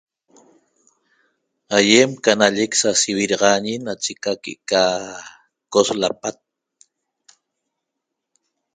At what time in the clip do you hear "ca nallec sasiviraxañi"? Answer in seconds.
2.23-3.73